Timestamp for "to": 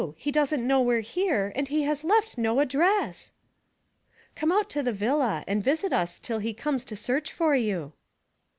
4.71-4.81, 6.85-6.95